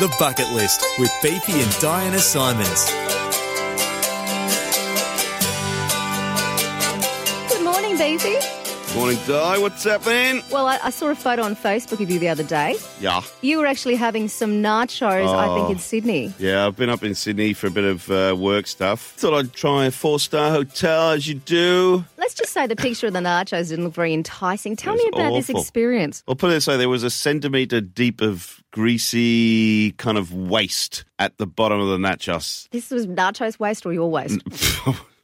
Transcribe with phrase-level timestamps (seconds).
[0.00, 2.90] The Bucket List with Beefy and Diana Simons.
[7.48, 8.53] Good morning, Beefy.
[8.94, 9.58] Morning, Di.
[9.58, 10.40] What's happening?
[10.52, 12.76] Well, I, I saw a photo on Facebook of you the other day.
[13.00, 13.22] Yeah.
[13.42, 15.72] You were actually having some nachos, I think, Oh.
[15.72, 16.32] in Sydney.
[16.38, 19.00] Yeah, I've been up in Sydney for a bit of uh, work stuff.
[19.16, 22.04] Thought I'd try a four star hotel as you do.
[22.18, 24.76] Let's just say the picture of the nachos didn't look very enticing.
[24.76, 26.22] Tell me about this experience.
[26.28, 31.04] I'll put it this way there was a centimetre deep of greasy kind of waste
[31.18, 32.68] at the bottom of the nachos.
[32.70, 34.40] This was nachos waste or your waste?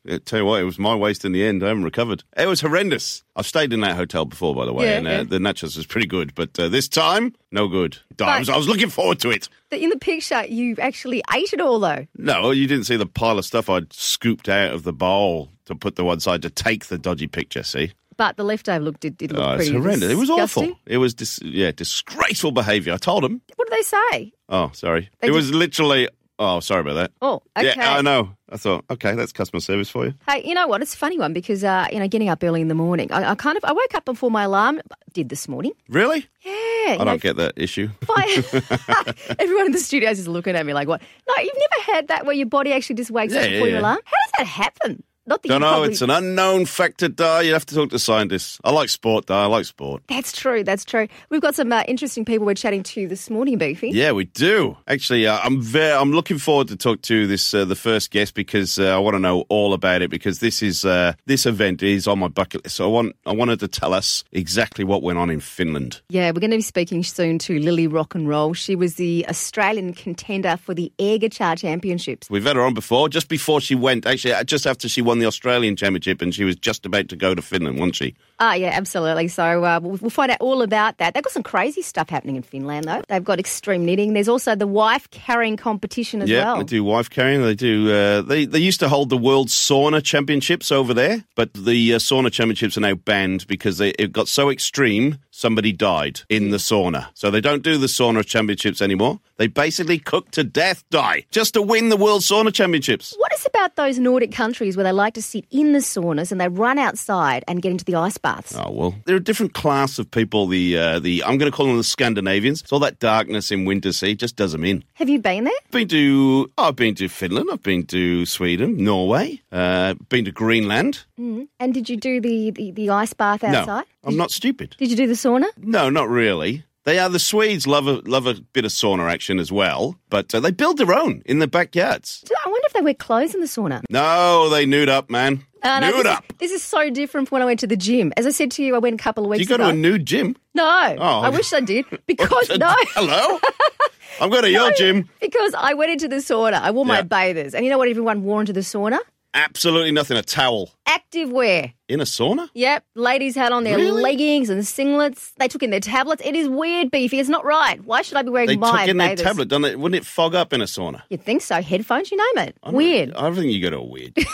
[0.09, 1.63] I tell you what, it was my waste in the end.
[1.63, 2.25] I haven't recovered.
[2.37, 3.23] It was horrendous.
[3.37, 5.23] I've stayed in that hotel before, by the way, Yeah, and uh, yeah.
[5.25, 6.35] the nachos was pretty good.
[6.35, 7.99] But uh, this time, no good.
[8.21, 9.49] I was, I was looking forward to it.
[9.71, 12.07] In the picture, you actually ate it all, though.
[12.17, 15.75] No, you didn't see the pile of stuff I'd scooped out of the bowl to
[15.75, 17.63] put to one side to take the dodgy picture.
[17.63, 20.11] See, But the leftover look did, did look oh, pretty horrendous.
[20.11, 20.79] It was awful.
[20.87, 22.95] It was dis- yeah, disgraceful behaviour.
[22.95, 23.43] I told him.
[23.57, 24.33] What did they say?
[24.49, 25.11] Oh, sorry.
[25.21, 26.09] They it just- was literally.
[26.43, 27.13] Oh, sorry about that.
[27.21, 27.75] Oh, okay.
[27.77, 28.31] Yeah, I know.
[28.49, 30.15] I thought, okay, that's customer service for you.
[30.27, 30.81] Hey, you know what?
[30.81, 33.33] It's a funny one because, uh, you know, getting up early in the morning, I,
[33.33, 34.81] I kind of, I woke up before my alarm
[35.13, 35.73] did this morning.
[35.91, 36.27] Really?
[36.43, 36.97] Yeah.
[36.99, 37.89] I don't get that issue.
[38.01, 41.03] Fi- Everyone in the studios is looking at me like, what?
[41.29, 43.65] No, you've never had that where your body actually just wakes Yeah, up before yeah,
[43.65, 43.81] your yeah.
[43.81, 43.99] alarm?
[44.05, 45.03] How does that happen?
[45.31, 45.71] Not that Don't you know.
[45.75, 47.43] probably- It's an unknown factor, Di.
[47.43, 48.59] You have to talk to scientists.
[48.65, 49.43] I like sport, Di.
[49.45, 50.03] I like sport.
[50.09, 50.65] That's true.
[50.65, 51.07] That's true.
[51.31, 53.91] We've got some uh, interesting people we're chatting to this morning, Beefy.
[53.91, 54.77] Yeah, we do.
[54.89, 58.35] Actually, uh, I'm very, I'm looking forward to talk to this uh, the first guest
[58.35, 61.81] because uh, I want to know all about it because this is uh, this event
[61.81, 62.75] is on my bucket list.
[62.77, 66.01] So I want I wanted to tell us exactly what went on in Finland.
[66.09, 68.53] Yeah, we're going to be speaking soon to Lily Rock and Roll.
[68.53, 72.29] She was the Australian contender for the Air Guitar Championships.
[72.29, 74.07] We've had her on before, just before she went.
[74.07, 77.17] Actually, uh, just after she won the Australian Championship, and she was just about to
[77.17, 78.15] go to Finland, wasn't she?
[78.39, 79.29] Ah, yeah, absolutely.
[79.29, 81.15] So uh, we'll, we'll find out all about that.
[81.15, 83.03] They've got some crazy stuff happening in Finland, though.
[83.09, 84.15] They've got extreme knitting.
[84.15, 86.59] There's also the wife carrying competition as yeah, well.
[86.59, 87.43] they do wife carrying.
[87.43, 87.93] They do.
[87.93, 91.99] Uh, they they used to hold the World Sauna Championships over there, but the uh,
[91.99, 95.19] sauna championships are now banned because they it got so extreme.
[95.31, 99.21] Somebody died in the sauna, so they don't do the sauna championships anymore.
[99.41, 103.15] They basically cook to death, die just to win the World Sauna Championships.
[103.17, 106.41] What is about those Nordic countries where they like to sit in the saunas and
[106.41, 108.55] they run outside and get into the ice baths?
[108.57, 110.47] Oh well, there are a different class of people.
[110.47, 112.63] The uh, the I'm going to call them the Scandinavians.
[112.63, 114.85] It's all that darkness in winter sea just does them in.
[114.95, 115.53] Have you been there?
[115.71, 117.49] Been to I've been to Finland.
[117.53, 119.41] I've been to Sweden, Norway.
[119.53, 121.05] Uh, been to Greenland.
[121.19, 123.85] And did you do the, the, the ice bath outside?
[124.03, 124.75] No, I'm not stupid.
[124.79, 125.47] Did you do the sauna?
[125.59, 126.65] No, not really.
[126.85, 127.67] They are the Swedes.
[127.67, 130.95] Love a love a bit of sauna action as well, but uh, they build their
[130.95, 132.25] own in their backyards.
[132.45, 133.83] I wonder if they wear clothes in the sauna.
[133.91, 135.45] No, they nude up, man.
[135.63, 136.25] Uh, no, nude this, up.
[136.31, 138.15] Is, this is so different from when I went to the gym.
[138.17, 139.65] As I said to you, I went a couple of weeks you go ago.
[139.65, 140.37] to a nude gym?
[140.55, 141.21] no, Oh.
[141.21, 143.39] I wish I did because no, Hello.
[144.21, 145.09] I'm going to your gym.
[145.21, 146.55] because I went into the sauna.
[146.63, 148.99] I wore my bathers, and you know what everyone wore into the sauna?
[149.33, 150.17] Absolutely nothing.
[150.17, 151.73] A towel Active wear.
[151.89, 152.49] in a sauna.
[152.55, 154.03] Yep, ladies had on their Really?
[154.03, 155.33] leggings and singlets.
[155.39, 156.21] They took in their tablets.
[156.25, 157.21] It is weird, beefy.
[157.21, 157.83] It's not right.
[157.85, 159.25] Why should I be wearing They my took in their bathers?
[159.25, 159.79] tablet, didn't it?
[159.79, 161.03] Wouldn't it fog up in a sauna?
[161.11, 161.63] You'd think so.
[161.63, 162.57] Headphones, you name it.
[162.63, 163.13] I'm- Weird.
[163.15, 164.17] I think you go to a weird.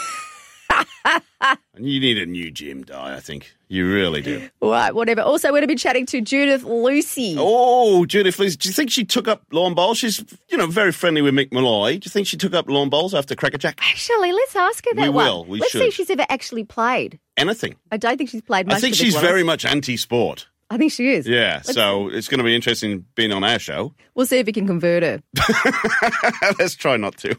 [1.79, 3.17] you need a new gym, Di.
[3.17, 4.49] I think you really do.
[4.61, 5.23] Right, whatever.
[5.23, 7.37] Also, we're going to be chatting to Judith Lucy.
[7.39, 8.57] Oh, Judith, please.
[8.57, 9.99] Do you think she took up lawn bowls?
[9.99, 11.93] She's, you know, very friendly with Mick Molloy.
[11.99, 13.79] Do you think she took up lawn bowls after Crackerjack?
[13.83, 15.25] Actually, let's ask her that We one.
[15.27, 15.45] will.
[15.45, 17.19] We let's see if she's ever actually played.
[17.37, 17.77] Anything.
[17.93, 18.77] I don't think she's played much.
[18.77, 20.49] I think she's very much anti-sport.
[20.69, 21.29] I think she is.
[21.29, 23.95] Yeah, so it's going to be interesting being on our show.
[24.17, 25.23] We'll see if we can convert her.
[26.59, 27.37] Let's try not to.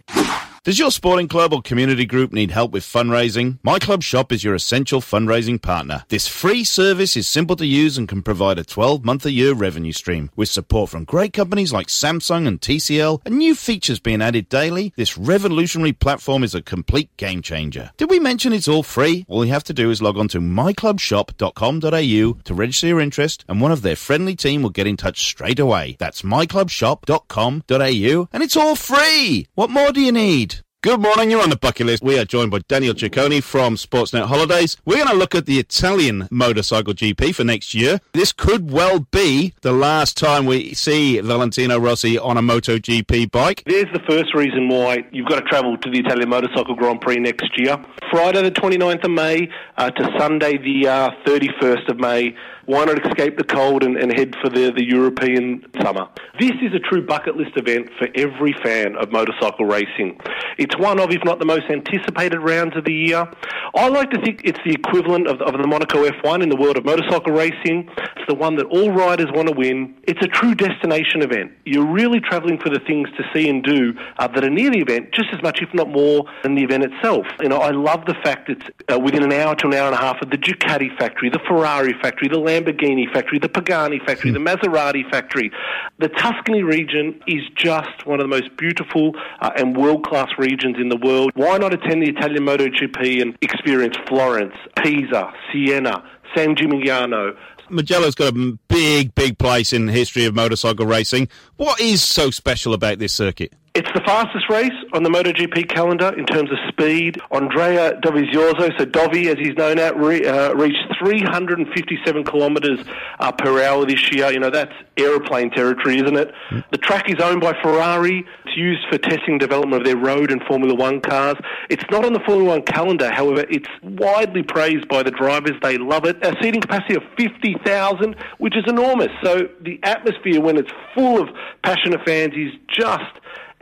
[0.67, 3.57] Does your sporting club or community group need help with fundraising?
[3.63, 6.03] My Club Shop is your essential fundraising partner.
[6.09, 9.53] This free service is simple to use and can provide a 12 month a year
[9.53, 10.29] revenue stream.
[10.35, 14.91] With support from great companies like Samsung and TCL and new features being added daily,
[14.97, 17.91] this revolutionary platform is a complete game changer.
[17.95, 19.25] Did we mention it's all free?
[19.29, 23.61] All you have to do is log on to myclubshop.com.au to register your interest and
[23.61, 25.95] one of their friendly team will get in touch straight away.
[25.97, 29.47] That's myclubshop.com.au and it's all free.
[29.56, 30.56] What more do you need?
[30.83, 32.03] Good morning, you're on the bucket list.
[32.03, 34.77] We are joined by Daniel Ciccone from Sportsnet Holidays.
[34.85, 38.00] We're going to look at the Italian motorcycle GP for next year.
[38.13, 43.63] This could well be the last time we see Valentino Rossi on a MotoGP bike.
[43.65, 47.18] There's the first reason why you've got to travel to the Italian Motorcycle Grand Prix
[47.18, 47.83] next year.
[48.12, 52.35] Friday the 29th of May uh, to Sunday the uh, 31st of May.
[52.68, 56.06] Why not escape the cold and, and head for the, the European summer?
[56.38, 60.19] This is a true bucket list event for every fan of motorcycle racing.
[60.58, 63.25] It's one of, if not the most anticipated rounds of the year.
[63.74, 66.78] I like to think it's the equivalent of, of the Monaco F1 in the world
[66.78, 67.90] of motorcycle racing.
[67.98, 69.96] It's the one that all riders want to win.
[70.04, 71.54] It's a true destination event.
[71.64, 74.80] You're really travelling for the things to see and do uh, that are near the
[74.80, 77.25] event just as much, if not more, than the event itself.
[77.42, 79.96] You know, I love the fact it's uh, within an hour to an hour and
[79.96, 84.31] a half of the Ducati factory, the Ferrari factory, the Lamborghini factory, the Pagani factory,
[84.31, 85.51] the Maserati factory.
[86.00, 90.89] The Tuscany region is just one of the most beautiful uh, and world-class regions in
[90.89, 91.31] the world.
[91.36, 96.04] Why not attend the Italian MotoGP and experience Florence, Pisa, Siena,
[96.36, 97.36] San Gimignano,
[97.69, 101.27] Mugello's got a big, big place in the history of motorcycle racing.
[101.57, 103.54] What is so special about this circuit?
[103.77, 107.21] It's the fastest race on the MotoGP calendar in terms of speed.
[107.29, 112.79] Andrea Dovizioso, so Dovi as he's known at, re, uh, reached 357 kilometres
[113.19, 114.31] uh, per hour this year.
[114.31, 116.33] You know, that's aeroplane territory, isn't it?
[116.50, 116.63] Mm.
[116.71, 118.25] The track is owned by Ferrari.
[118.45, 121.38] It's used for testing development of their road and Formula One cars.
[121.69, 125.53] It's not on the Formula One calendar, however, it's widely praised by the drivers.
[125.62, 126.18] They love it.
[126.25, 129.12] A seating capacity of 50,000, which is enormous.
[129.23, 131.30] So the atmosphere when it's full of
[131.62, 133.03] passionate fans is just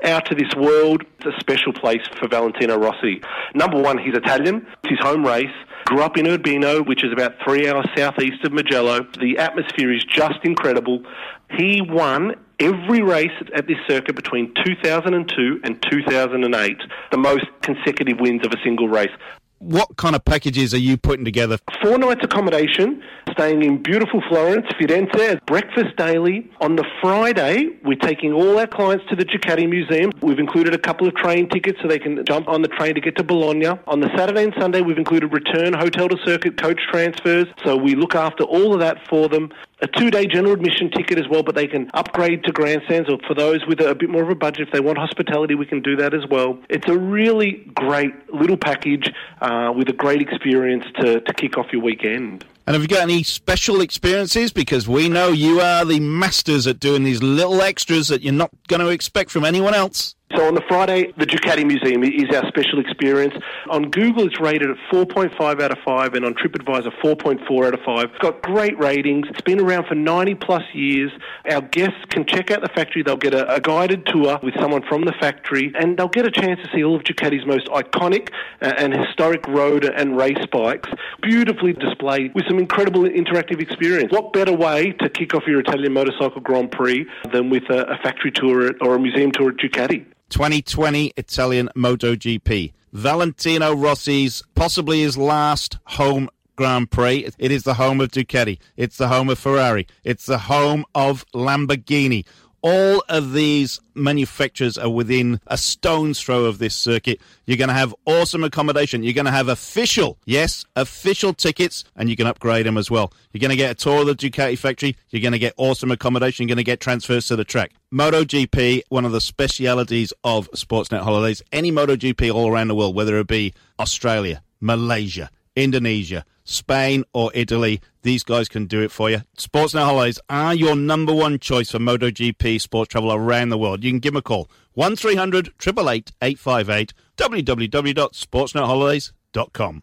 [0.03, 1.03] out to this world.
[1.19, 3.21] It's a special place for Valentino Rossi.
[3.53, 4.67] Number one, he's Italian.
[4.83, 5.53] It's his home race.
[5.85, 9.05] Grew up in Urbino, which is about three hours southeast of Mugello.
[9.19, 11.03] The atmosphere is just incredible.
[11.51, 16.77] He won every race at this circuit between 2002 and 2008,
[17.11, 19.11] the most consecutive wins of a single race
[19.59, 21.57] what kind of packages are you putting together?
[21.81, 26.49] Four nights accommodation, staying in beautiful Florence, Firenze, breakfast daily.
[26.61, 30.11] On the Friday, we're taking all our clients to the Ducati Museum.
[30.21, 33.01] We've included a couple of train tickets so they can jump on the train to
[33.01, 33.67] get to Bologna.
[33.87, 37.45] On the Saturday and Sunday, we've included return hotel to circuit coach transfers.
[37.63, 41.17] So we look after all of that for them a two day general admission ticket
[41.17, 44.23] as well, but they can upgrade to grandstands or for those with a, bit more
[44.23, 46.57] of a budget, if they want hospitality, we can do that as well.
[46.69, 49.11] It's a really great little package
[49.41, 52.45] uh, with a great experience to, to kick off your weekend.
[52.67, 54.51] And have you got any special experiences?
[54.51, 58.49] Because we know you are the masters at doing these little extras that you're not
[58.67, 60.15] going to expect from anyone else.
[60.35, 63.33] So on the Friday, the Ducati Museum is our special experience.
[63.69, 67.79] On Google, it's rated at 4.5 out of 5, and on TripAdvisor, 4.4 out of
[67.85, 68.03] 5.
[68.03, 69.27] It's got great ratings.
[69.29, 71.11] It's been around for 90 plus years.
[71.49, 73.01] Our guests can check out the factory.
[73.01, 76.31] They'll get a, a guided tour with someone from the factory, and they'll get a
[76.31, 78.27] chance to see all of Ducati's most iconic
[78.61, 80.89] uh, and historic road and race bikes,
[81.21, 84.11] beautifully displayed with some incredible interactive experience.
[84.11, 87.97] What better way to kick off your Italian Motorcycle Grand Prix than with a, a
[88.03, 90.05] factory tour or a museum tour at Ducati?
[90.29, 92.73] 2020 Italian MotoGP.
[92.93, 97.29] Valentino Rossi's possibly his last home Grand Prix.
[97.37, 98.59] It is the home of Ducati.
[98.77, 99.87] It's the home of Ferrari.
[100.03, 102.25] It's the home of Lamborghini.
[102.67, 107.21] All of these manufacturers are within a stone's throw of this circuit.
[107.45, 109.03] You're going to have awesome accommodation.
[109.03, 113.13] You're going to have official, yes, official tickets, and you can upgrade them as well.
[113.31, 114.95] You're going to get a tour of the Ducati factory.
[115.11, 116.47] You're going to get awesome accommodation.
[116.47, 117.71] You're going to get transfers to the track.
[117.93, 121.43] MotoGP, one of the specialities of Sportsnet Holidays.
[121.51, 127.81] Any MotoGP all around the world, whether it be Australia, Malaysia, Indonesia, Spain, or Italy,
[128.03, 129.21] these guys can do it for you.
[129.37, 133.83] Sportsnet Holidays are your number one choice for MotoGP sports travel around the world.
[133.83, 139.81] You can give them a call 1300 888 858 www.sportsnetholidays.com.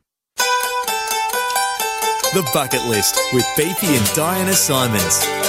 [2.32, 5.41] The Bucket List with Beefy and Diana Simons.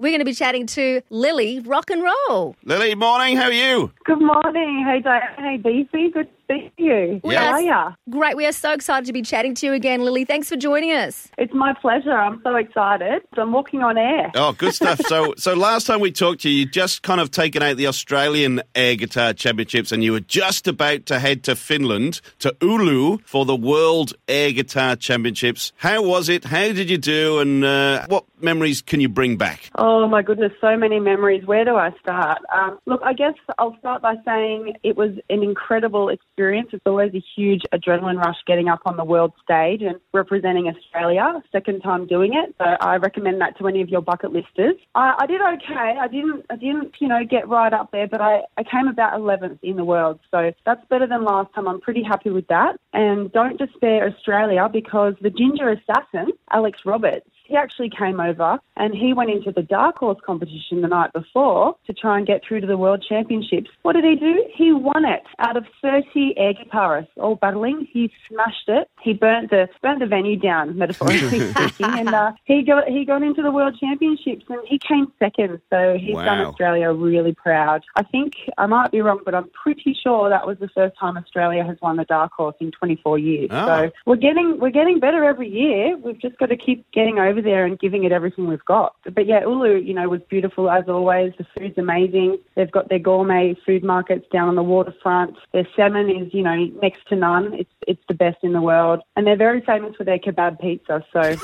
[0.00, 2.54] We're going to be chatting to Lily Rock and Roll.
[2.62, 3.36] Lily, morning.
[3.36, 3.92] How are you?
[4.04, 4.86] Good morning.
[4.86, 5.34] Hey, Diana.
[5.38, 6.10] Hey, Beefy.
[6.10, 7.20] Good speak to you.
[7.22, 7.94] We How are you?
[8.10, 8.36] Great.
[8.36, 10.24] We are so excited to be chatting to you again, Lily.
[10.24, 11.28] Thanks for joining us.
[11.36, 12.12] It's my pleasure.
[12.12, 13.22] I'm so excited.
[13.36, 14.32] I'm walking on air.
[14.34, 15.00] Oh, good stuff.
[15.06, 17.86] so, so last time we talked to you, you just kind of taken out the
[17.86, 23.20] Australian Air Guitar Championships, and you were just about to head to Finland to Oulu
[23.24, 25.72] for the World Air Guitar Championships.
[25.76, 26.44] How was it?
[26.44, 27.40] How did you do?
[27.40, 29.70] And uh, what memories can you bring back?
[29.74, 31.44] Oh my goodness, so many memories.
[31.44, 32.38] Where do I start?
[32.54, 36.68] Um, look, I guess I'll start by saying it was an incredible experience experience.
[36.72, 41.42] It's always a huge adrenaline rush getting up on the world stage and representing Australia.
[41.50, 44.76] Second time doing it, so I recommend that to any of your bucket listers.
[44.94, 45.96] I, I did okay.
[46.00, 49.18] I didn't, I didn't, you know, get right up there, but I, I came about
[49.18, 51.66] 11th in the world, so that's better than last time.
[51.66, 52.76] I'm pretty happy with that.
[52.92, 58.94] And don't despair, Australia, because the ginger assassin, Alex Roberts, he actually came over and
[58.94, 62.60] he went into the dark horse competition the night before to try and get through
[62.60, 63.70] to the World Championships.
[63.82, 64.44] What did he do?
[64.54, 67.88] He won it out of 30 air guitarists all battling.
[67.90, 68.88] He smashed it.
[69.02, 73.22] He burnt the burnt the venue down, metaphorically speaking, and uh, he got he got
[73.22, 75.60] into the World Championships and he came second.
[75.70, 77.82] So he's done Australia really proud.
[77.96, 81.16] I think I might be wrong, but I'm pretty sure that was the first time
[81.16, 83.48] Australia has won the dark horse in 24 years.
[83.50, 83.66] Ah.
[83.66, 85.96] So we're getting we're getting better every year.
[85.96, 88.94] We've just got to keep getting over there and giving it everything we've got.
[89.04, 91.32] But yeah, Oulu, you know, was beautiful as always.
[91.38, 92.38] The food's amazing.
[92.56, 95.36] They've got their gourmet food markets down on the waterfront.
[95.52, 97.54] Their salmon is, you know, next to none.
[97.54, 101.04] It's it's the best in the world, and they're very famous for their kebab pizza.
[101.12, 101.36] So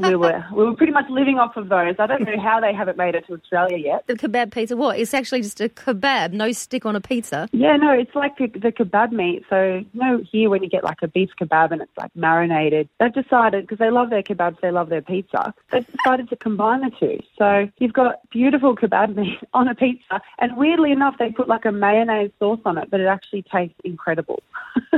[0.00, 1.94] we were we were pretty much living off of those.
[1.98, 4.06] I don't know how they haven't made it to Australia yet.
[4.06, 4.98] The kebab pizza, what?
[4.98, 7.48] It's actually just a kebab, no stick on a pizza.
[7.52, 9.44] Yeah, no, it's like the, the kebab meat.
[9.48, 12.88] So, you know, here when you get like a beef kebab and it's like marinated,
[13.00, 15.27] they've decided, because they love their kebabs, they love their pizza,
[15.72, 17.18] they've decided to combine the two.
[17.38, 21.64] So you've got beautiful kebab meat on a pizza, and weirdly enough, they put like
[21.64, 24.42] a mayonnaise sauce on it, but it actually tastes incredible.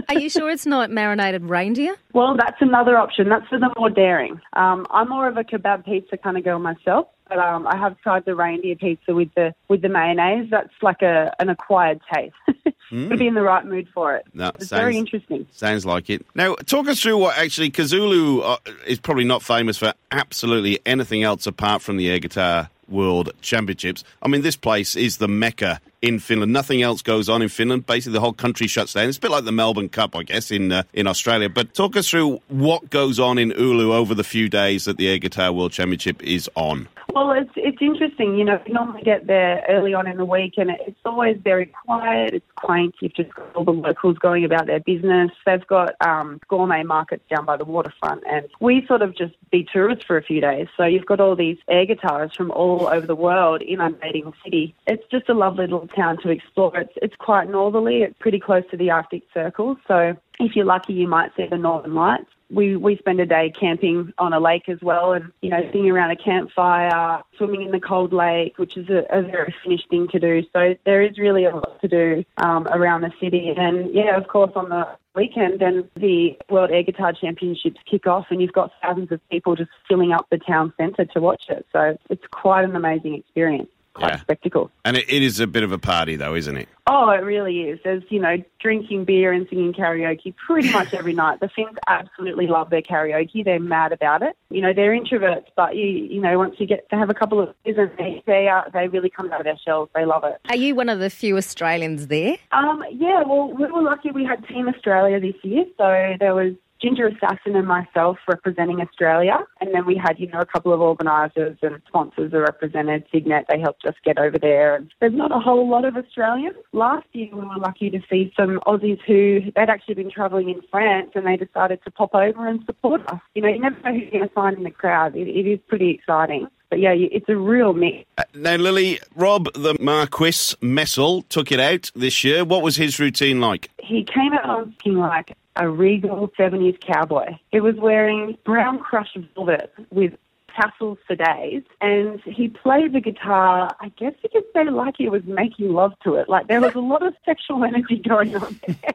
[0.08, 1.94] Are you sure it's not marinated reindeer?
[2.12, 3.28] Well, that's another option.
[3.28, 4.40] That's for the more daring.
[4.54, 7.98] Um, I'm more of a kebab pizza kind of girl myself, but um, I have
[8.00, 10.50] tried the reindeer pizza with the with the mayonnaise.
[10.50, 12.34] That's like a an acquired taste.
[12.90, 14.26] Got to be in the right mood for it.
[14.34, 15.46] No, it's sounds- very interesting.
[15.52, 16.26] Sounds like it.
[16.34, 21.22] Now, talk us through what actually, Kazulu uh, is probably not famous for absolutely anything
[21.22, 24.02] else apart from the air guitar world championships.
[24.20, 26.52] I mean, this place is the mecca in Finland.
[26.52, 27.86] Nothing else goes on in Finland.
[27.86, 29.08] Basically, the whole country shuts down.
[29.08, 31.48] It's a bit like the Melbourne Cup, I guess, in uh, in Australia.
[31.48, 35.08] But talk us through what goes on in Oulu over the few days that the
[35.08, 36.88] air guitar world championship is on.
[37.14, 38.38] Well, it's it's interesting.
[38.38, 41.66] You know, you normally get there early on in the week, and it's always very
[41.66, 42.34] quiet.
[42.34, 42.94] It's quaint.
[43.00, 45.30] You've just got all the locals going about their business.
[45.44, 49.66] They've got um, gourmet markets down by the waterfront, and we sort of just be
[49.72, 50.68] tourists for a few days.
[50.76, 54.74] So you've got all these air guitarists from all over the world inundating the city.
[54.86, 56.76] It's just a lovely little town to explore.
[56.78, 58.02] It's it's quite northerly.
[58.02, 61.58] It's pretty close to the Arctic Circle, so if you're lucky, you might see the
[61.58, 65.50] Northern Lights we we spend a day camping on a lake as well, and you
[65.50, 69.54] know, sitting around a campfire, swimming in the cold lake, which is a, a very
[69.62, 70.42] Finnish thing to do.
[70.52, 74.26] So there is really a lot to do um, around the city, and yeah, of
[74.28, 78.72] course, on the weekend, then the World Air Guitar Championships kick off, and you've got
[78.82, 81.66] thousands of people just filling up the town centre to watch it.
[81.72, 84.16] So it's quite an amazing experience, quite Yeah.
[84.16, 84.70] a spectacle.
[84.84, 86.68] And it, it is a bit of a party, though, isn't it?
[86.86, 87.78] Oh, it really is.
[87.84, 91.40] There's, you know, drinking beer and singing karaoke pretty much every night.
[91.40, 93.44] The Finns absolutely love their karaoke.
[93.44, 94.36] They're mad about it.
[94.50, 97.40] You know, they're introverts, but you, you know, once you get to have a couple
[97.40, 99.88] of beers, and they they, are, they really come out of their shells.
[99.94, 100.38] They love it.
[100.48, 102.36] Are you one of the few Australians there?
[102.52, 105.64] Um, yeah, well, we were lucky we had Team Australia this year.
[105.78, 109.38] So there was Ginger Assassin and myself representing Australia.
[109.60, 113.04] And then we had, you know, a couple of organisers and sponsors are represented.
[113.12, 114.76] Signet, they helped us get over there.
[114.76, 116.56] And there's not a whole lot of Australians.
[116.72, 120.60] Last year we were lucky to see some Aussies who, they'd actually been travelling in
[120.70, 123.20] France and they decided to pop over and support us.
[123.34, 125.16] You know, you never know who you're going to find in the crowd.
[125.16, 126.48] It, it is pretty exciting.
[126.70, 128.08] But yeah, it's a real mix.
[128.16, 132.44] Uh, Now, Lily, Rob the Marquis Messel took it out this year.
[132.44, 133.70] What was his routine like?
[133.90, 137.26] he came out looking like a regal 70s cowboy.
[137.52, 140.14] He was wearing brown crushed velvet with
[140.54, 145.08] tassels for days, and he played the guitar, I guess you could say, like he
[145.08, 146.28] was making love to it.
[146.28, 148.76] Like there was a lot of sexual energy going on there.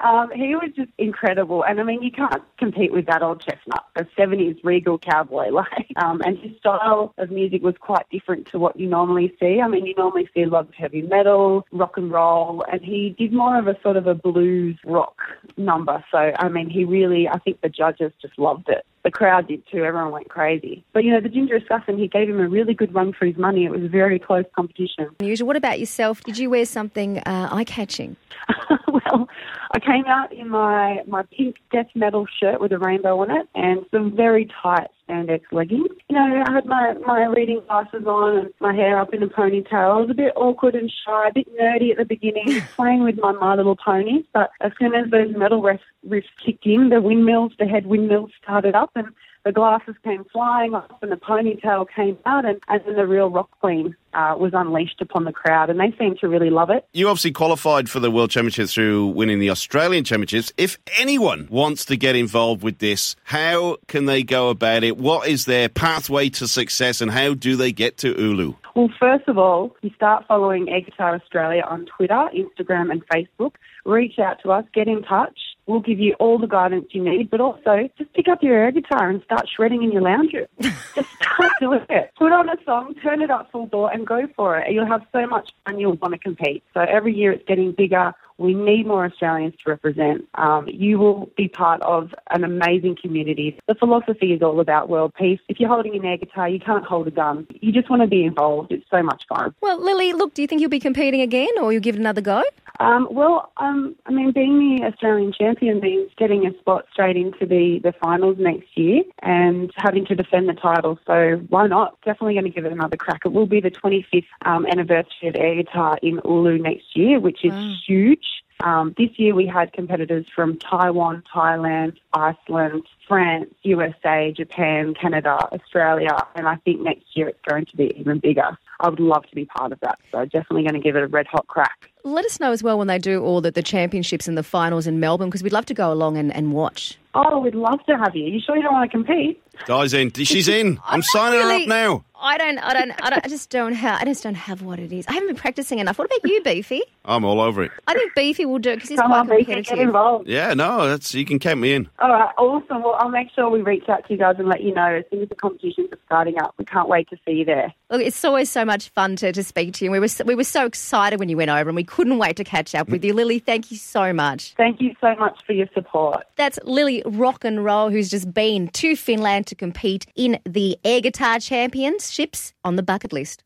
[0.00, 3.84] Um, he was just incredible, and I mean, you can't compete with that old chestnut,
[3.96, 5.50] a 70s regal cowboy.
[5.58, 9.60] Like, um, and his style of music was quite different to what you normally see.
[9.60, 13.16] I mean, you normally see a lot of heavy metal, rock and roll, and he
[13.18, 15.16] did more of a sort of a blues rock
[15.56, 16.04] number.
[16.12, 18.84] So, I mean, he really, I think the judges just loved it.
[19.04, 19.84] The crowd did too.
[19.84, 20.84] Everyone went crazy.
[20.92, 23.36] But, you know, the Ginger Assassin, he gave him a really good run for his
[23.36, 23.64] money.
[23.64, 25.08] It was a very close competition.
[25.20, 26.22] What about yourself?
[26.24, 28.16] Did you wear something uh, eye-catching?
[28.88, 29.28] well,
[29.72, 33.48] I came out in my, my pink death metal shirt with a rainbow on it
[33.54, 35.88] and some very tight spandex leggings.
[36.08, 39.28] You know, I had my, my reading glasses on and my hair up in a
[39.28, 39.72] ponytail.
[39.72, 43.18] I was a bit awkward and shy, a bit nerdy at the beginning, playing with
[43.18, 44.24] my My Little Ponies.
[44.32, 48.30] But as soon as those metal riffs, riffs kicked in, the windmills, the head windmills
[48.42, 49.08] started up and
[49.44, 53.30] the glasses came flying off and the ponytail came out and, and then the real
[53.30, 56.86] rock queen uh, was unleashed upon the crowd and they seemed to really love it.
[56.92, 60.52] You obviously qualified for the World Championships through winning the Australian Championships.
[60.56, 64.96] If anyone wants to get involved with this, how can they go about it?
[64.96, 68.56] What is their pathway to success and how do they get to Oulu?
[68.74, 73.54] Well, first of all, you start following Air Guitar Australia on Twitter, Instagram, and Facebook.
[73.84, 75.36] Reach out to us, get in touch.
[75.68, 78.72] We'll give you all the guidance you need, but also just pick up your air
[78.72, 80.46] guitar and start shredding in your lounge room.
[80.94, 82.10] just start doing it.
[82.16, 84.72] Put on a song, turn it up full bore, and go for it.
[84.72, 85.78] You'll have so much fun.
[85.78, 86.64] You'll want to compete.
[86.72, 88.14] So every year it's getting bigger.
[88.38, 90.26] We need more Australians to represent.
[90.34, 93.58] Um, you will be part of an amazing community.
[93.66, 95.40] The philosophy is all about world peace.
[95.48, 97.46] If you're holding an air guitar, you can't hold a gun.
[97.60, 98.70] You just want to be involved.
[98.72, 99.54] It's so much fun.
[99.60, 102.20] Well, Lily, look, do you think you'll be competing again or you'll give it another
[102.20, 102.42] go?
[102.80, 107.44] Um, well, um, I mean, being the Australian champion means getting a spot straight into
[107.44, 110.96] the, the finals next year and having to defend the title.
[111.04, 112.00] So why not?
[112.04, 113.22] Definitely going to give it another crack.
[113.24, 117.44] It will be the 25th um, anniversary of air guitar in Oulu next year, which
[117.44, 117.74] is Wow.
[117.86, 118.27] huge.
[118.60, 126.16] Um, this year we had competitors from Taiwan, Thailand, Iceland, France, USA, Japan, Canada, Australia,
[126.34, 128.58] and I think next year it's going to be even bigger.
[128.80, 131.06] I would love to be part of that, so definitely going to give it a
[131.06, 131.90] red hot crack.
[132.04, 134.86] Let us know as well when they do all the, the championships and the finals
[134.86, 136.98] in Melbourne because we'd love to go along and, and watch.
[137.20, 138.26] Oh, we'd love to have you.
[138.26, 139.42] You sure you don't want to compete?
[139.66, 140.12] Di's in.
[140.12, 140.78] She's in.
[140.84, 142.04] I'm not signing her up now.
[142.20, 144.80] I don't, I don't, I don't, I just don't have, I just don't have what
[144.80, 145.06] it is.
[145.06, 145.98] I haven't been practicing enough.
[145.98, 146.82] What about you, Beefy?
[147.04, 147.70] I'm all over it.
[147.86, 150.28] I think Beefy will do it because he's Come quite on, Beefy, get involved.
[150.28, 151.88] Yeah, no, that's you can count me in.
[152.00, 152.82] All right, awesome.
[152.82, 155.04] Well, I'll make sure we reach out to you guys and let you know as
[155.12, 156.54] soon as the competitions are starting up.
[156.58, 157.72] We can't wait to see you there.
[157.90, 159.92] Look, it's always so much fun to, to speak to you.
[159.92, 162.36] We were so, we were so excited when you went over, and we couldn't wait
[162.36, 163.38] to catch up with you, Lily.
[163.38, 164.54] Thank you so much.
[164.56, 166.24] Thank you so much for your support.
[166.34, 171.00] That's Lily Rock and Roll, who's just been to Finland to compete in the air
[171.00, 173.42] guitar championships on the bucket list.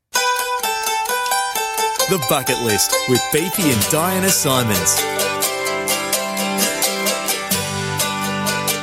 [2.09, 5.22] The Bucket List with Beefy and Diana Simons.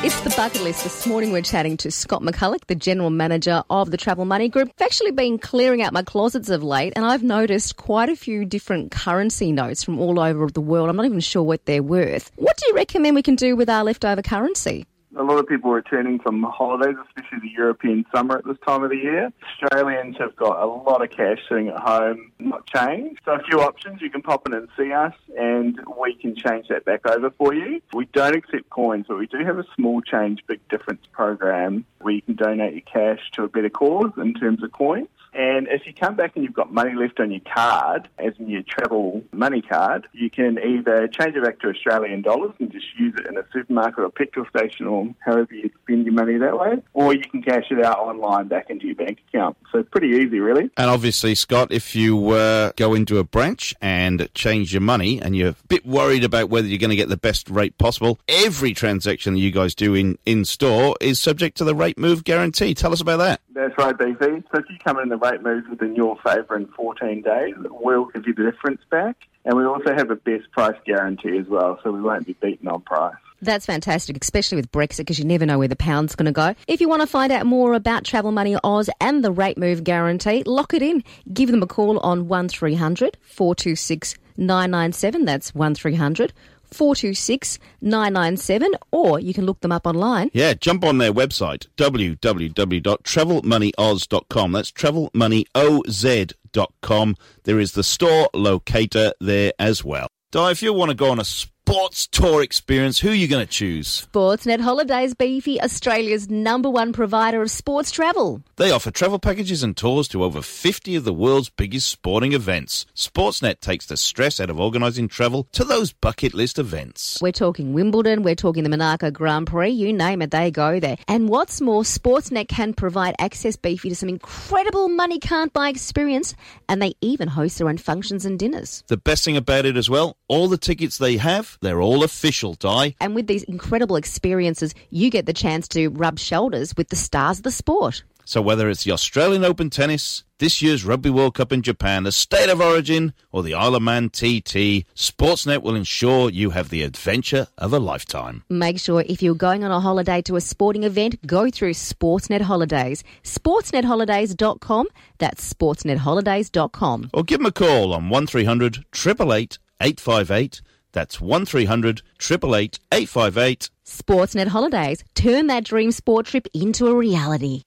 [0.02, 0.82] It's the bucket list.
[0.82, 4.70] This morning we're chatting to Scott McCulloch, the general manager of the Travel Money Group.
[4.78, 8.46] I've actually been clearing out my closets of late and I've noticed quite a few
[8.46, 10.88] different currency notes from all over the world.
[10.88, 12.32] I'm not even sure what they're worth.
[12.36, 14.86] What do you recommend we can do with our leftover currency?
[15.16, 18.90] A lot of people returning from holidays, especially the European summer at this time of
[18.90, 19.32] the year.
[19.62, 23.20] Australians have got a lot of cash sitting at home, not changed.
[23.24, 24.00] So a few options.
[24.00, 27.54] You can pop in and see us and we can change that back over for
[27.54, 27.80] you.
[27.92, 32.14] We don't accept coins, but we do have a small change, big difference program where
[32.14, 35.08] you can donate your cash to a better cause in terms of coins.
[35.32, 38.48] And if you come back and you've got money left on your card, as in
[38.48, 42.86] your travel money card, you can either change it back to Australian dollars and just
[42.98, 46.58] use it in a supermarket or petrol station or however you spend your money that
[46.58, 49.56] way, or you can cash it out online back into your bank account.
[49.72, 50.70] So pretty easy, really.
[50.76, 55.36] And obviously, Scott, if you uh, go into a branch and change your money and
[55.36, 58.74] you're a bit worried about whether you're going to get the best rate possible, every
[58.74, 62.74] transaction that you guys do in, in store is subject to the rate move guarantee.
[62.74, 63.40] Tell us about that.
[63.54, 64.44] That's right, BC.
[64.52, 68.06] So if you come in the rate moves within your favour in 14 days, we'll
[68.06, 69.16] give you the difference back.
[69.44, 72.68] And we also have a best price guarantee as well, so we won't be beaten
[72.68, 73.14] on price.
[73.42, 76.54] That's fantastic, especially with Brexit, because you never know where the pound's going to go.
[76.68, 79.82] If you want to find out more about Travel Money Oz and the rate move
[79.82, 81.02] guarantee, lock it in.
[81.32, 85.24] Give them a call on 1300 426 997.
[85.24, 86.34] That's 1300
[86.74, 88.72] 426 997.
[88.90, 90.30] Or you can look them up online.
[90.32, 94.52] Yeah, jump on their website, www.travelmoneyoz.com.
[94.52, 97.16] That's travelmoneyoz.com.
[97.44, 100.08] There is the store locator there as well.
[100.32, 101.24] Di, if you want to go on a
[101.70, 104.04] sports tour experience, who are you going to choose?
[104.12, 108.42] Sportsnet Holidays Beefy, Australia's number one provider of sports travel.
[108.56, 112.86] They offer travel packages and tours to over 50 of the world's biggest sporting events.
[112.96, 117.20] Sportsnet takes the stress out of organising travel to those bucket list events.
[117.22, 120.96] We're talking Wimbledon, we're talking the Monaco Grand Prix, you name it, they go there.
[121.06, 126.34] And what's more, Sportsnet can provide access beefy to some incredible money can't buy experience,
[126.68, 128.82] and they even host their own functions and dinners.
[128.88, 132.54] The best thing about it as well, all the tickets they have, they're all official,
[132.54, 132.94] Di.
[133.00, 137.38] And with these incredible experiences, you get the chance to rub shoulders with the stars
[137.38, 138.02] of the sport.
[138.24, 142.12] So whether it's the Australian Open tennis, this year's Rugby World Cup in Japan, the
[142.12, 146.84] State of Origin, or the Isle of Man TT, Sportsnet will ensure you have the
[146.84, 148.44] adventure of a lifetime.
[148.48, 152.42] Make sure if you're going on a holiday to a sporting event, go through Sportsnet
[152.42, 153.02] Holidays.
[153.24, 154.86] SportsNetHolidays.com.
[155.18, 157.10] That's SportsNetHolidays.com.
[157.12, 160.62] Or give them a call on 1300 888 858.
[160.92, 163.70] That's 1300 888 858.
[163.84, 165.02] Sportsnet Holidays.
[165.14, 167.62] Turn that dream sport trip into a reality.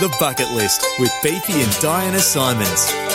[0.00, 3.11] The Bucket List with Beefy and Diana Simons.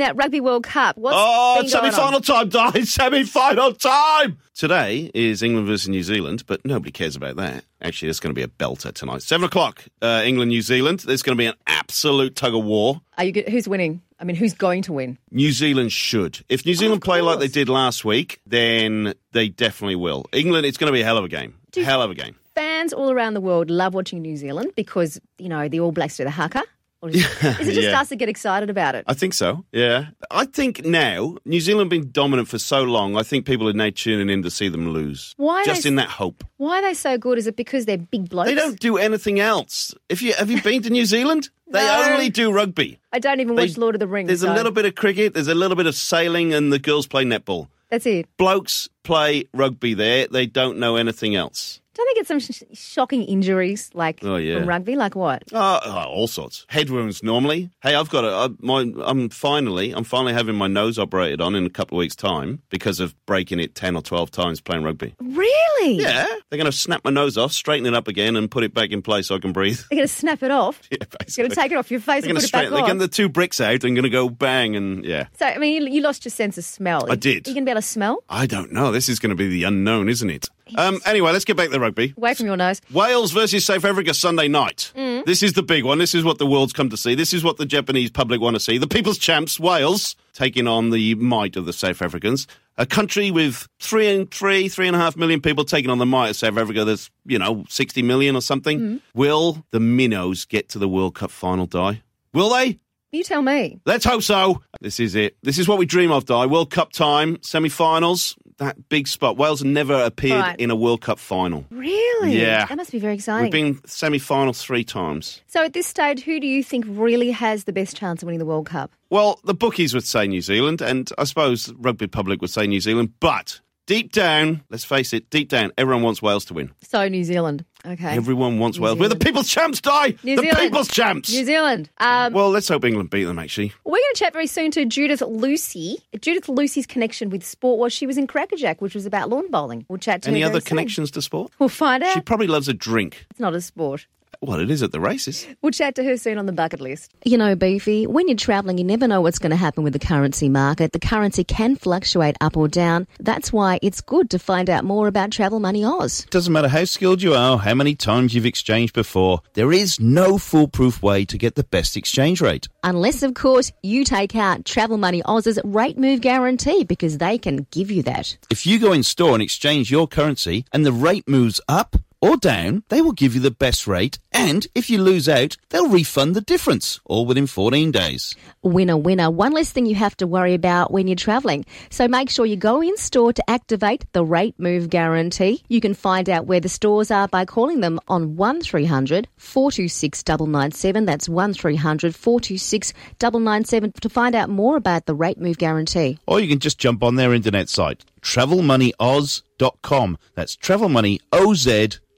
[0.00, 0.96] Now, Rugby World Cup.
[0.96, 2.22] What's Oh, been it's semi-final on?
[2.22, 2.80] time, Di.
[2.84, 4.38] Semi-final time.
[4.54, 7.66] Today is England versus New Zealand, but nobody cares about that.
[7.82, 9.20] Actually, there's going to be a belter tonight.
[9.20, 11.00] Seven o'clock, uh, England, New Zealand.
[11.00, 13.02] There's going to be an absolute tug of war.
[13.18, 13.44] Are you?
[13.50, 14.00] Who's winning?
[14.18, 15.18] I mean, who's going to win?
[15.30, 16.40] New Zealand should.
[16.48, 20.24] If New Zealand play like they did last week, then they definitely will.
[20.32, 21.56] England, it's going to be a hell of a game.
[21.72, 22.36] Do hell of a game.
[22.54, 26.16] Fans all around the world love watching New Zealand because you know the All Blacks
[26.16, 26.62] do the haka.
[27.02, 28.00] Or is, is it just Yeah.
[28.00, 29.04] us that get excited about it?
[29.08, 29.64] I think so.
[29.72, 30.08] Yeah.
[30.30, 33.88] I think now, New Zealand been dominant for so long, I think people are now
[33.94, 35.34] tuning in to see them lose.
[35.38, 36.44] Why Just they- in that hope.
[36.58, 37.38] Why are they so good?
[37.38, 38.48] Is it because they're big blokes?
[38.50, 39.94] They don't do anything else.
[40.10, 41.48] If you have you been to New Zealand?
[41.72, 42.10] They No.
[42.14, 42.98] only do rugby.
[43.12, 44.26] I don't even They- watch Lord of the Rings.
[44.26, 47.06] There's a little bit of cricket, there's a little bit of sailing, and the girls
[47.06, 47.68] play netball.
[47.90, 48.26] That's it.
[48.36, 50.26] Blokes play rugby there.
[50.26, 51.79] They don't know anything else.
[51.94, 54.58] Don't they get some sh- shocking injuries like Oh, yeah.
[54.60, 54.94] from rugby?
[54.96, 55.42] Like what?
[55.52, 56.64] Oh, oh, all sorts.
[56.68, 57.70] Head wounds normally.
[57.82, 61.54] Hey, I've got a, I, my, I'm finally, I'm finally having my nose operated on
[61.56, 64.84] in a couple of weeks' time because of breaking it 10 or 12 times playing
[64.84, 65.14] rugby.
[65.20, 65.96] Really?
[66.00, 66.26] Yeah.
[66.48, 68.90] They're going to snap my nose off, straighten it up again, and put it back
[68.90, 69.80] in place so I can breathe.
[69.90, 70.80] They're going to snap it off.
[70.90, 71.42] Yeah, They're basically.
[71.42, 72.82] going to take it off your face They're and going to it back straighten, they're
[72.82, 75.26] getting the two bricks out and going to go bang and yeah.
[75.38, 77.10] So, I mean, you, you lost your sense of smell.
[77.10, 77.46] I did.
[77.48, 78.92] You going to be able to smell I don't know.
[78.92, 80.48] This is going to be the unknown, isn't it?
[80.76, 82.14] Um, anyway, let's get back to the rugby.
[82.16, 82.80] away from your nose.
[82.92, 84.92] Wales versus South Africa Sunday night.
[84.96, 85.24] Mm.
[85.24, 85.98] This is the big one.
[85.98, 87.14] This is what the world's come to see.
[87.14, 88.78] This is what the Japanese public want to see.
[88.78, 92.46] The people's champs, Wales, taking on the might of the South Africans.
[92.78, 96.06] A country with three and three, three and a half million people taking on the
[96.06, 96.84] might of South Africa.
[96.84, 98.80] There's, you know, 60 million or something.
[98.80, 99.00] Mm.
[99.14, 102.02] Will the Minnows get to the World Cup final, Di?
[102.32, 102.78] Will they?
[103.12, 103.80] You tell me.
[103.84, 104.62] Let's hope so.
[104.80, 105.36] This is it.
[105.42, 106.46] This is what we dream of, Di.
[106.46, 109.36] World Cup time, semi finals, that big spot.
[109.36, 110.60] Wales never appeared Right.
[110.60, 111.64] in a World Cup final.
[111.70, 112.38] Really?
[112.40, 112.66] Yeah.
[112.66, 113.44] That must be very exciting.
[113.44, 115.40] We've been semi final three times.
[115.48, 118.38] so, at this stage, who do you think really has the best chance of winning
[118.38, 118.92] the World Cup?
[119.10, 122.80] Well, the bookies would say New Zealand, and I suppose rugby public would say New
[122.80, 126.70] Zealand, but deep down, let's face it, deep down, everyone wants Wales to win.
[126.82, 127.64] So, New Zealand.
[127.84, 128.14] Okay.
[128.14, 128.98] Everyone wants New Wales.
[129.00, 130.14] We're the people's champs, Di!
[130.22, 130.58] New the Zealand.
[130.60, 131.32] people's champs!
[131.32, 131.90] New Zealand.
[131.98, 133.72] Um, Well, let's hope England beat them, actually.
[133.84, 135.98] We're going to chat very soon to Judith Lucy.
[136.20, 139.86] Judith Lucy's connection with sport was she was in Crackerjack, which was about lawn bowling.
[139.88, 140.66] We'll chat to Any other soon.
[140.68, 141.50] connections to sport?
[141.58, 142.12] We'll find out.
[142.14, 143.26] She probably loves a drink.
[143.30, 144.06] it's not a sport.
[144.42, 145.46] Well, it is at the races.
[145.60, 147.14] We'll chat to her soon on the bucket list.
[147.26, 149.98] You know, Beefy, when you're travelling, you never know what's going to happen with the
[149.98, 150.92] currency market.
[150.92, 153.06] The currency can fluctuate up or down.
[153.18, 156.24] That's why it's good to find out more about Travel Money Oz.
[156.30, 160.38] Doesn't matter how skilled you are, how many times you've exchanged before, there is no
[160.38, 162.66] foolproof way to get the best exchange rate.
[162.82, 167.66] Unless, of course, you take out Travel Money Oz's rate move guarantee because they can
[167.70, 168.38] give you that.
[168.48, 172.36] If you go in store and exchange your currency and the rate moves up or
[172.36, 174.18] down, they will give you the best rate.
[174.32, 178.34] And if you lose out, they'll refund the difference, all within 14 days.
[178.62, 179.30] Winner, winner.
[179.30, 181.64] One less thing you have to worry about when you're travelling.
[181.88, 185.62] So make sure you go in store to activate the rate move guarantee.
[185.68, 191.06] You can find out where the stores are by calling them on 1300 426 997.
[191.06, 196.18] That's 1300 426 997 to find out more about the rate move guarantee.
[196.26, 200.18] Or you can just jump on their internet site, travelmoneyoz.com.
[200.34, 202.09] That's travelmoneyoz.com.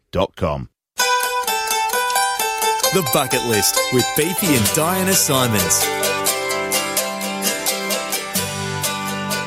[2.92, 5.82] The Bucket List with Beefy and Diana Simons.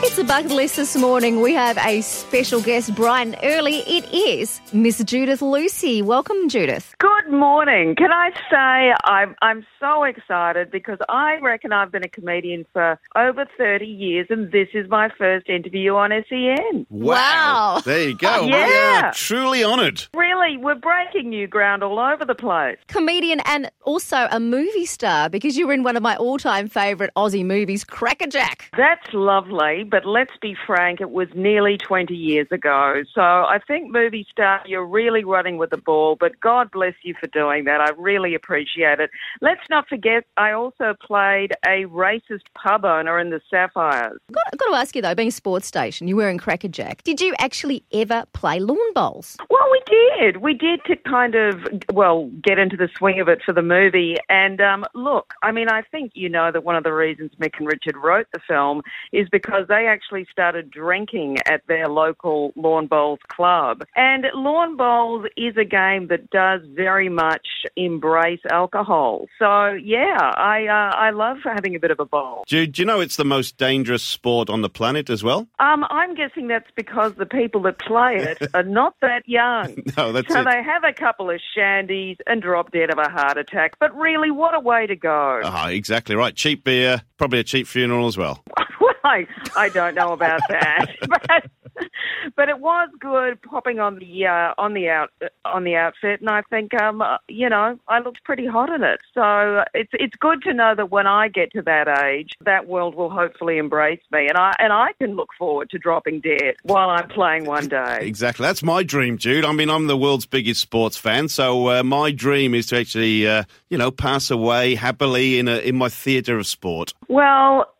[0.03, 1.41] It's a bucket list this morning.
[1.41, 3.79] We have a special guest, Brian Early.
[3.79, 6.01] It is Miss Judith Lucy.
[6.01, 6.95] Welcome, Judith.
[6.97, 7.95] Good morning.
[7.95, 12.99] Can I say I'm I'm so excited because I reckon I've been a comedian for
[13.15, 16.85] over 30 years and this is my first interview on SEN.
[16.89, 17.81] Wow.
[17.83, 18.43] There you go.
[18.45, 19.07] We Yeah.
[19.09, 20.03] are truly honoured.
[20.13, 22.77] Really, we're breaking new ground all over the place.
[22.87, 26.67] Comedian and also a movie star because you were in one of my all time
[26.67, 28.69] favourite Aussie movies, Crackerjack.
[28.77, 33.03] That's lovely, but let's be frank, it was nearly 20 years ago.
[33.13, 37.14] So I think movie star, you're really running with the ball, but God bless you
[37.19, 37.81] for doing that.
[37.81, 39.09] I really appreciate it.
[39.41, 44.19] Let's not forget, I also played a racist pub owner in the Sapphires.
[44.31, 47.03] Got, got to ask you though, being a sports station, you were in Crackerjack.
[47.03, 49.37] Did you actually ever play lawn bowls?
[49.49, 49.81] Well, we
[50.19, 50.37] did.
[50.37, 54.15] We did to kind of, well, get into the swing of it for the movie.
[54.29, 57.53] And um, look, I mean, I think you know that one of the reasons Mick
[57.57, 62.87] and Richard wrote the film is because they actually started drinking at their local lawn
[62.87, 63.83] bowls club.
[63.95, 69.25] And lawn bowls is a game that does very very much embrace alcohol.
[69.39, 72.43] So yeah, I uh, I love having a bit of a bowl.
[72.47, 75.47] Do, do you know it's the most dangerous sport on the planet as well?
[75.59, 79.75] Um, I'm guessing that's because the people that play it are not that young.
[79.97, 80.43] No, that's so it.
[80.45, 83.79] they have a couple of shandies and drop dead of a heart attack.
[83.79, 85.41] But really, what a way to go!
[85.43, 86.35] Ah, exactly right.
[86.35, 88.43] Cheap beer, probably a cheap funeral as well.
[88.81, 91.64] well, I, I don't know about that, but
[92.35, 95.11] but it was good popping on the uh, on the out
[95.43, 98.83] on the outfit, and I think um uh, you know I looked pretty hot in
[98.83, 98.99] it.
[99.13, 102.95] So it's it's good to know that when I get to that age, that world
[102.95, 106.89] will hopefully embrace me, and I and I can look forward to dropping dead while
[106.89, 107.99] I'm playing one day.
[108.01, 108.45] Exactly.
[108.45, 109.45] That's my dream, Jude.
[109.45, 113.27] I mean, I'm the world's biggest sports fan, so uh, my dream is to actually,
[113.27, 116.93] uh, you know, pass away happily in a in my theatre of sport.
[117.07, 117.71] Well.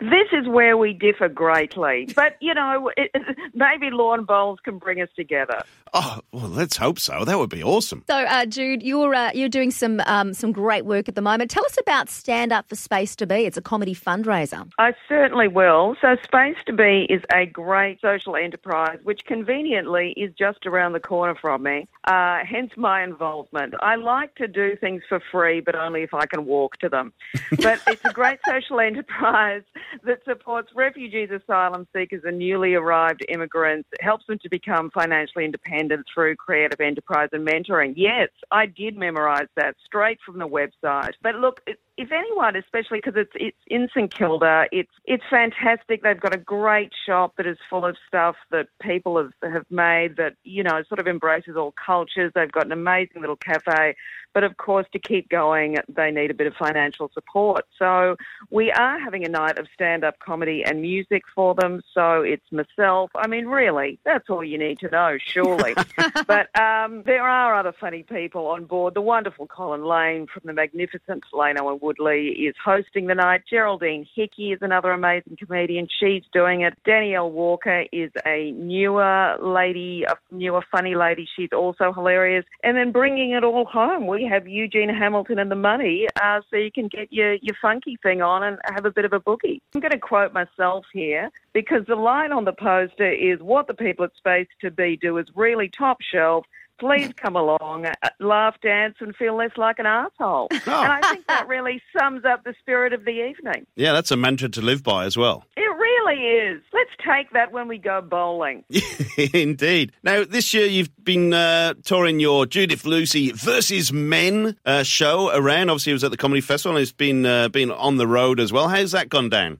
[0.00, 3.10] This is where we differ greatly, but you know, it,
[3.54, 5.62] maybe lawn bowls can bring us together.
[5.96, 7.24] Oh, well, let's hope so.
[7.24, 8.02] That would be awesome.
[8.08, 11.50] So, uh, Jude, you're uh, you're doing some um, some great work at the moment.
[11.50, 13.46] Tell us about Stand Up for Space to Be.
[13.46, 14.68] It's a comedy fundraiser.
[14.78, 15.94] I certainly will.
[16.00, 21.00] So, Space to Be is a great social enterprise, which conveniently is just around the
[21.00, 21.86] corner from me.
[22.08, 23.74] Uh, hence my involvement.
[23.80, 27.12] I like to do things for free, but only if I can walk to them.
[27.64, 29.62] But it's a great social enterprise
[30.04, 33.88] that supports refugees, asylum seekers, and newly arrived immigrants.
[34.00, 37.94] Helps them to become financially independent through creative enterprise and mentoring.
[37.96, 41.12] Yes, I did memorize that straight from the website.
[41.22, 41.60] But look,
[41.96, 46.02] if anyone, especially because it's it's in St Kilda, it's it's fantastic.
[46.02, 50.16] They've got a great shop that is full of stuff that people have have made
[50.16, 52.32] that you know sort of embraces all cultures.
[52.34, 53.94] They've got an amazing little cafe,
[54.32, 57.64] but of course to keep going, they need a bit of financial support.
[57.78, 58.16] So
[58.50, 61.80] we are having a night of stand up comedy and music for them.
[61.94, 63.10] So it's myself.
[63.14, 65.74] I mean, really, that's all you need to know, surely.
[66.26, 68.94] but um, there are other funny people on board.
[68.94, 73.42] The wonderful Colin Lane from the magnificent Lane and Woodley is hosting the night.
[73.48, 75.86] Geraldine Hickey is another amazing comedian.
[76.00, 76.72] She's doing it.
[76.86, 81.28] Danielle Walker is a newer lady, a newer funny lady.
[81.36, 82.46] She's also hilarious.
[82.62, 86.56] And then bringing it all home, we have Eugene Hamilton and the Money, uh, so
[86.56, 89.60] you can get your, your funky thing on and have a bit of a boogie.
[89.74, 93.74] I'm going to quote myself here because the line on the poster is what the
[93.74, 96.46] people at Space to Be do is really top shelf.
[96.80, 100.48] Please come along, uh, laugh, dance, and feel less like an asshole.
[100.74, 103.66] And I think that really sums up the spirit of the evening.
[103.76, 105.44] Yeah, that's a mantra to live by as well.
[105.56, 106.62] It really is.
[106.72, 108.64] Let's take that when we go bowling.
[109.32, 109.92] Indeed.
[110.02, 115.70] Now, this year you've been uh, touring your Judith Lucy versus Men uh, show around.
[115.70, 118.40] Obviously, it was at the Comedy Festival and it's been, uh, been on the road
[118.40, 118.68] as well.
[118.68, 119.58] How's that gone down?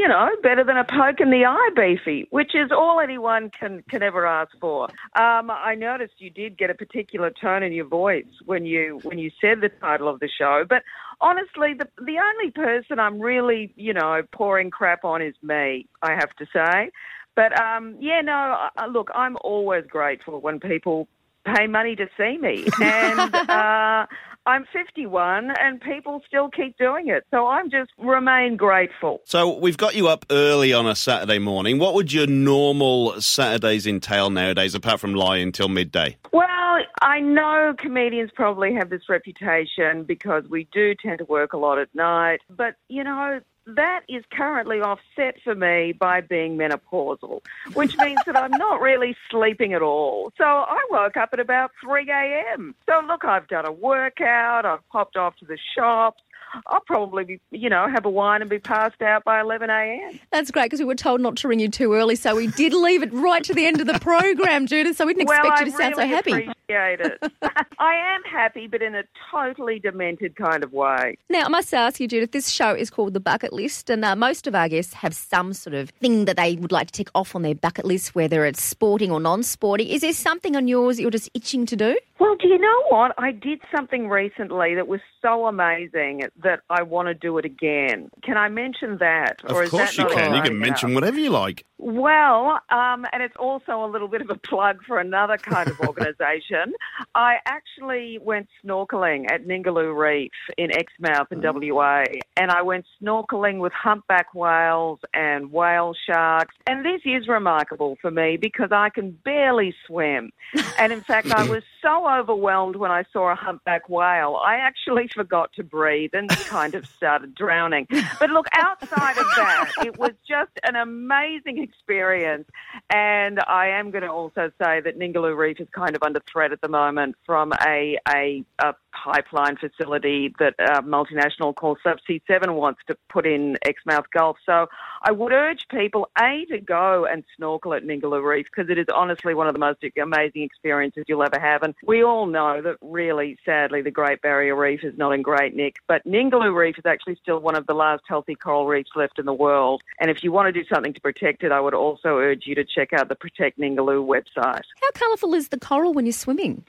[0.00, 3.84] You know, better than a poke in the eye, Beefy, which is all anyone can,
[3.90, 4.84] can ever ask for.
[5.14, 9.18] Um, I noticed you did get a particular tone in your voice when you when
[9.18, 10.84] you said the title of the show, but
[11.20, 15.86] honestly, the the only person I'm really, you know, pouring crap on is me.
[16.00, 16.90] I have to say,
[17.36, 21.08] but um, yeah, no, uh, look, I'm always grateful when people
[21.44, 24.06] pay money to see me, and uh,
[24.46, 27.24] I'm 51, and people still keep doing it.
[27.30, 29.20] So I'm just remain grateful.
[29.24, 31.78] So we've got you up early on a Saturday morning.
[31.78, 36.16] What would your normal Saturdays entail nowadays, apart from lying until midday?
[36.32, 41.58] Well, I know comedians probably have this reputation because we do tend to work a
[41.58, 43.40] lot at night, but you know,
[43.76, 47.42] that is currently offset for me by being menopausal,
[47.74, 50.32] which means that I'm not really sleeping at all.
[50.38, 52.74] So I woke up at about 3 a.m.
[52.86, 56.22] So look, I've done a workout, I've popped off to the shops.
[56.66, 60.20] I'll probably be, you know, have a wine and be passed out by 11 a.m.
[60.30, 62.72] That's great because we were told not to ring you too early, so we did
[62.72, 64.96] leave it right to the end of the program, Judith.
[64.96, 66.32] So we didn't well, expect you to sound so happy.
[66.32, 67.32] appreciate it.
[67.78, 71.16] I am happy, but in a totally demented kind of way.
[71.28, 74.16] Now, I must ask you, Judith, this show is called The Bucket List, and uh,
[74.16, 77.10] most of our guests have some sort of thing that they would like to tick
[77.14, 79.88] off on their bucket list, whether it's sporting or non sporting.
[79.88, 81.96] Is there something on yours that you're just itching to do?
[82.18, 83.14] Well, do you know what?
[83.16, 88.10] I did something recently that was so amazing that I want to do it again.
[88.22, 89.42] Can I mention that?
[89.44, 90.34] Of or is course that you can.
[90.34, 91.64] You can mention whatever you like.
[91.82, 95.80] Well, um, and it's also a little bit of a plug for another kind of
[95.88, 96.74] organisation.
[97.14, 102.04] I actually went snorkeling at Ningaloo Reef in Exmouth in WA,
[102.36, 106.54] and I went snorkeling with humpback whales and whale sharks.
[106.66, 110.32] And this is remarkable for me because I can barely swim.
[110.78, 115.08] And in fact, I was so overwhelmed when I saw a humpback whale, I actually
[115.14, 117.86] forgot to breathe and kind of started drowning.
[118.18, 122.48] But look, outside of that, it was just an amazing experience.
[122.90, 126.52] And I am going to also say that Ningaloo Reef is kind of under threat
[126.52, 132.54] at the moment from a, a, a pipeline facility that a multinational called Subsea 7
[132.54, 134.36] wants to put in Exmouth Gulf.
[134.44, 134.66] So
[135.02, 138.86] I would urge people, A, to go and snorkel at Ningaloo Reef because it is
[138.94, 141.62] honestly one of the most amazing experiences you'll ever have.
[141.62, 145.54] And we all know that really, sadly, the Great Barrier Reef is not in great
[145.54, 145.76] nick.
[145.86, 149.26] But Ningaloo Reef is actually still one of the last healthy coral reefs left in
[149.26, 149.82] the world.
[150.00, 152.54] And if you want to do something to protect it, I would also urge you
[152.54, 154.62] to check out the Protect Ningaloo website.
[154.80, 156.64] How colourful is the coral when you're swimming?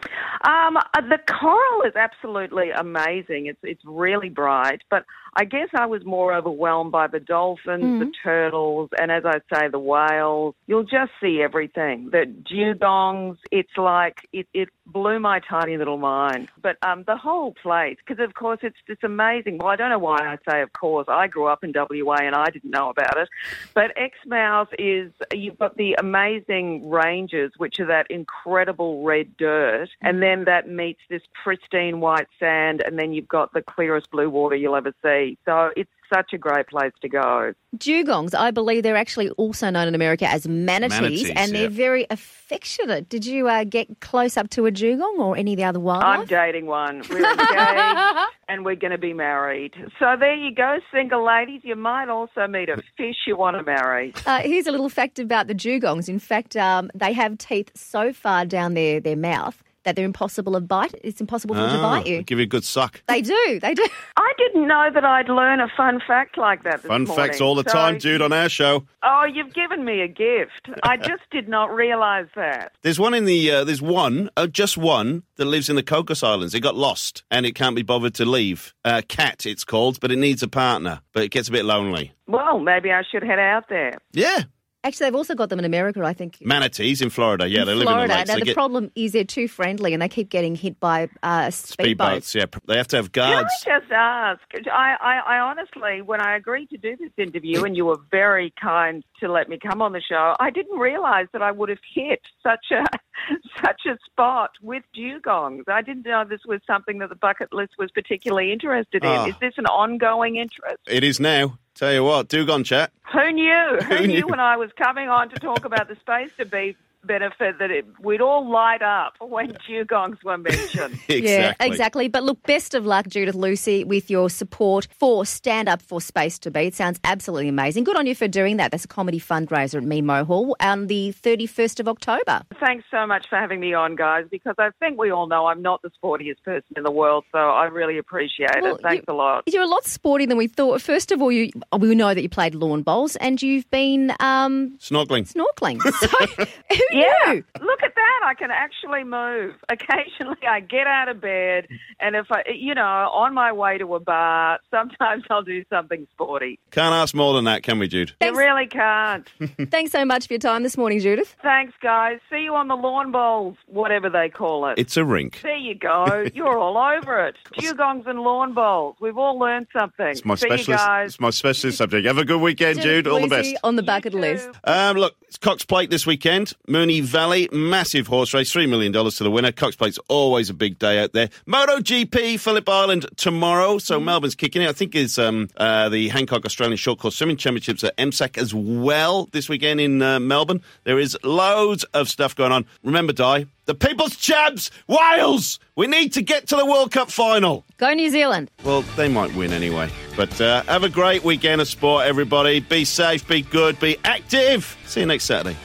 [0.46, 3.48] Um, uh, the coral is absolutely amazing.
[3.48, 8.12] It's it's really bright, but I guess I was more overwhelmed by the dolphins, the
[8.24, 10.56] turtles, and as I say, the whales.
[10.68, 12.10] You'll just see everything.
[12.12, 13.38] The dugongs.
[13.52, 16.50] It's like it, it blew my tiny little mind.
[16.62, 19.60] But um, the whole place, because of course it's it's amazing.
[19.60, 21.08] Well, I don't know why I say of course.
[21.08, 23.30] I grew up in WA and I didn't know about it.
[23.74, 30.22] But Exmouth is you've got the amazing ranges, which are that incredible red dirt, and
[30.22, 34.56] then that meets this pristine white sand, and then you've got the clearest blue water
[34.56, 35.21] you'll ever see.
[35.46, 37.54] So it's such a great place to go.
[37.78, 41.70] Dugongs, I believe they're actually also known in America as manatees, Manatees, and they're yeah.
[41.70, 43.08] very affectionate.
[43.08, 46.04] Did you uh, get close up to a dugong or any of the other ones?
[46.06, 47.04] I'm dating one.
[47.10, 49.74] We're engaged and we're going to be married.
[50.00, 51.62] So there you go, single ladies.
[51.64, 54.14] You might also meet a fish you want to marry.
[54.26, 56.10] Uh, here's a little fact about the dugongs.
[56.10, 60.54] In fact, um, they have teeth so far down their, their mouth that they're impossible
[60.54, 60.94] to bite.
[61.04, 62.24] It's impossible for them to Ah, bite you.
[62.24, 63.02] Give you a good suck.
[63.08, 63.60] They do.
[63.62, 63.86] They do.
[64.18, 67.16] I didn't know that I'd learn a fun fact like that this Fun morning.
[67.28, 68.86] facts all the So- time, Jude, on our show.
[69.04, 70.70] Oh, you've given me a gift.
[70.84, 72.74] I just did not realise that.
[72.84, 76.22] There's one in the uh, there's one, uh, just one that lives in the Cocos
[76.24, 76.54] Islands.
[76.54, 78.74] It got lost and it can't be bothered to leave.
[78.86, 81.02] Uh, cat, it's called, but it needs a partner.
[81.14, 82.14] But it gets a bit lonely.
[82.28, 83.98] Well, maybe I should head out there.
[84.14, 84.44] Yeah,
[84.84, 86.40] Actually, they've also got them in America, I think.
[86.42, 87.48] manatees in Florida.
[87.48, 88.08] Yeah, they live in Florida.
[88.08, 88.28] the lakes.
[88.30, 91.08] now, they the get problem is they're too friendly and they keep getting hit by
[91.22, 91.98] uh, speedboats.
[91.98, 92.36] speedboats.
[92.36, 93.54] Yeah, they have to have guards.
[93.64, 93.86] Can guards.
[93.94, 94.68] I just ask?
[94.74, 98.54] I, I, I honestly, when I agreed to do this interview, and you were very
[98.60, 101.78] kind to let me come on the show, I didn't realise that I would have
[101.94, 102.84] hit such a
[103.64, 105.68] such a spot with dugongs.
[105.68, 109.10] I didn't know this was something that the bucket list was particularly interested in.
[109.10, 109.28] Ah.
[109.28, 110.80] Is this an ongoing interest?
[110.88, 111.60] It is now.
[111.76, 112.92] Tell you what, Dugong chat.
[113.14, 113.78] Who knew?
[113.88, 114.28] Who, Who knew knew?
[114.28, 118.22] when I was coming on to talk about the space debate benefit that it, we'd
[118.22, 120.94] all light up when dugongs were mentioned?
[121.08, 121.22] exactly.
[121.24, 122.08] Yeah, exactly.
[122.08, 126.38] But look, best of luck, Judith Lucy, with your support for Stand Up for Space
[126.40, 126.62] to Be.
[126.68, 127.84] It sounds absolutely amazing.
[127.84, 128.72] Good on you for doing that.
[128.72, 132.42] That's a comedy fundraiser at Mimo Hall on the 31st of October.
[132.60, 135.62] Thanks so much for having me on, guys, because I think we all know I'm
[135.62, 138.82] not the sportiest person in the world, so I really appreciate Well, it.
[138.82, 139.44] Thanks you- a lot.
[139.48, 140.82] You're a lot sportier than we thought.
[140.82, 144.78] First of all, you we know that you played lawn bowls and you've been um,
[144.80, 145.32] Snorkeling.
[145.32, 145.80] snorkeling.
[146.02, 147.44] So who Yeah, knew?
[147.62, 147.91] look at
[148.22, 148.28] that.
[148.28, 149.56] I can actually move.
[149.70, 151.68] Occasionally I get out of bed
[152.00, 156.08] and if I, you know, on my way to a bar, sometimes I'll do something
[156.12, 156.60] sporty.
[156.72, 158.14] Can't ask more than that, can we, Jude?
[158.22, 159.28] You really can't.
[159.72, 161.36] Thanks so much for your time this morning, Judith.
[161.42, 162.20] Thanks, guys.
[162.30, 164.78] See you on the lawn bowls, whatever they call it.
[164.78, 165.40] It's a rink.
[165.42, 166.26] there you go.
[166.34, 167.36] You're all over it.
[167.60, 168.96] Dugongs and lawn bowls.
[169.00, 170.08] We've all learned something.
[170.08, 170.86] It's my See you specialist.
[170.86, 171.08] guys.
[171.12, 172.06] It's my specialist subject.
[172.08, 173.08] Have a good weekend, Jude.
[173.08, 173.56] All the best.
[173.64, 174.20] On the back bucket too.
[174.20, 174.50] list.
[174.64, 176.54] Um, look, it's Cox Plate this weekend.
[176.68, 179.52] Moonee Valley, massive horse race, $3 million to the winner.
[179.52, 181.30] Cox Plate's always a big day out there.
[181.46, 183.78] Moto GP, Phillip Island tomorrow.
[183.78, 184.70] So Melbourne's kicking it.
[184.70, 188.54] I think is um, uh, the Hancock Australian Short Course Swimming Championships at MSAC as
[188.54, 190.62] well this weekend in uh, Melbourne.
[190.84, 192.66] There is loads of stuff going on.
[192.84, 195.60] Remember, Di, the People's Champs, Wales!
[195.78, 197.64] We need to get to the World Cup final.
[197.78, 198.52] Go New Zealand.
[198.66, 199.90] Well, they might win anyway.
[200.18, 202.60] But uh, have a great weekend of sport, everybody.
[202.60, 204.78] Be safe, be good, be active.
[204.86, 205.56] See you next Saturday.